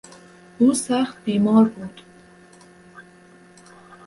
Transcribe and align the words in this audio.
او 0.59 0.73
سخت 0.73 1.23
بیمار 1.25 1.65
بود. 1.67 2.01